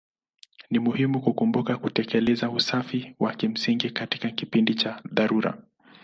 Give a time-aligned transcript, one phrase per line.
[0.69, 5.57] Ni muhimu kukumbuka kutekeleza usafi wa kimsingi katika kipindi cha dharura.